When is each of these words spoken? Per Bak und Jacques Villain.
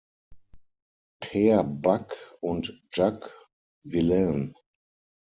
Per 1.19 1.63
Bak 1.63 2.15
und 2.39 2.81
Jacques 2.91 3.29
Villain. 3.83 4.51